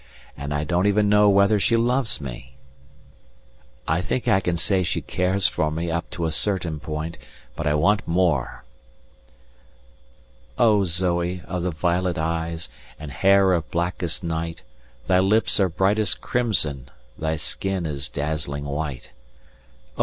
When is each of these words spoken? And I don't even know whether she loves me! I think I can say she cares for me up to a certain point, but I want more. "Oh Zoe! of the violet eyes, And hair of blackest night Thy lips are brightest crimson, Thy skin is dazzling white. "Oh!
And 0.35 0.51
I 0.51 0.63
don't 0.63 0.87
even 0.87 1.09
know 1.09 1.29
whether 1.29 1.59
she 1.59 1.77
loves 1.77 2.19
me! 2.19 2.55
I 3.87 4.01
think 4.01 4.27
I 4.27 4.39
can 4.39 4.57
say 4.57 4.81
she 4.81 4.99
cares 4.99 5.47
for 5.47 5.69
me 5.69 5.91
up 5.91 6.09
to 6.09 6.25
a 6.25 6.31
certain 6.31 6.79
point, 6.79 7.19
but 7.55 7.67
I 7.67 7.75
want 7.75 8.07
more. 8.07 8.63
"Oh 10.57 10.85
Zoe! 10.85 11.43
of 11.45 11.61
the 11.61 11.69
violet 11.69 12.17
eyes, 12.17 12.67
And 12.97 13.11
hair 13.11 13.53
of 13.53 13.69
blackest 13.69 14.23
night 14.23 14.63
Thy 15.05 15.19
lips 15.19 15.59
are 15.59 15.69
brightest 15.69 16.19
crimson, 16.19 16.89
Thy 17.15 17.35
skin 17.35 17.85
is 17.85 18.09
dazzling 18.09 18.65
white. 18.65 19.11
"Oh! 19.99 19.99